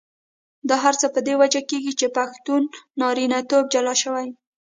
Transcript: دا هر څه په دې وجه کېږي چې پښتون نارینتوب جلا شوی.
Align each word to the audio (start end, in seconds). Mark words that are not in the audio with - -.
دا 0.69 0.75
هر 0.83 0.95
څه 1.01 1.07
په 1.13 1.19
دې 1.27 1.33
وجه 1.41 1.61
کېږي 1.69 1.93
چې 1.99 2.07
پښتون 2.17 2.61
نارینتوب 3.01 3.63
جلا 3.73 3.93
شوی. 4.03 4.27